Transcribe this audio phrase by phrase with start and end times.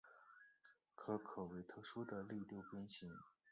[0.95, 3.07] 壳口为特殊的类六边形。